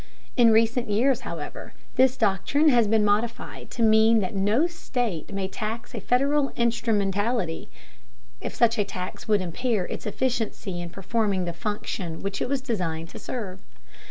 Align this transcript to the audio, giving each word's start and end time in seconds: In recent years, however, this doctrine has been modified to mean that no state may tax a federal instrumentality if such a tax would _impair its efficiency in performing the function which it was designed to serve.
In 0.35 0.49
recent 0.51 0.89
years, 0.89 1.19
however, 1.21 1.73
this 1.95 2.17
doctrine 2.17 2.69
has 2.69 2.87
been 2.87 3.05
modified 3.05 3.69
to 3.69 3.83
mean 3.83 4.19
that 4.21 4.33
no 4.33 4.65
state 4.65 5.31
may 5.31 5.47
tax 5.47 5.93
a 5.93 6.01
federal 6.01 6.49
instrumentality 6.55 7.69
if 8.41 8.55
such 8.55 8.79
a 8.79 8.83
tax 8.83 9.27
would 9.27 9.41
_impair 9.41 9.85
its 9.91 10.07
efficiency 10.07 10.81
in 10.81 10.89
performing 10.89 11.45
the 11.45 11.53
function 11.53 12.23
which 12.23 12.41
it 12.41 12.49
was 12.49 12.61
designed 12.61 13.09
to 13.09 13.19
serve. 13.19 13.61